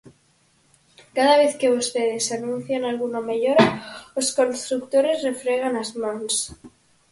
Cada 1.17 1.35
vez 1.41 1.53
que 1.59 1.73
vostedes 1.75 2.25
anuncian 2.37 2.81
algunha 2.83 3.21
mellora, 3.29 3.65
os 4.19 4.27
construtores 4.37 5.23
refregan 5.29 5.73
as 5.83 5.89
mans. 6.01 6.33